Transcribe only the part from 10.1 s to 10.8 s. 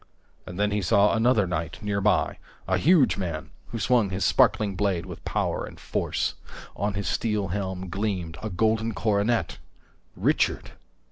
Richard!